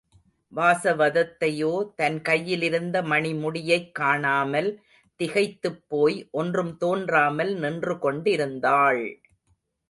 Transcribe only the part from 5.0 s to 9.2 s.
திகைத்துப்போய் ஒன்றும் தோன்றாமல் நின்று கொண்டிருந்தாள்!